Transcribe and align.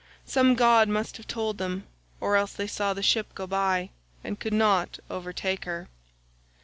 Some 0.25 0.55
god 0.55 0.89
must 0.89 1.17
have 1.17 1.27
told 1.27 1.59
them, 1.59 1.83
or 2.19 2.35
else 2.35 2.53
they 2.53 2.65
saw 2.65 2.95
the 2.95 3.03
ship 3.03 3.35
go 3.35 3.45
by, 3.45 3.91
and 4.23 4.39
could 4.39 4.51
not 4.51 4.97
overtake 5.11 5.65
her." 5.65 5.89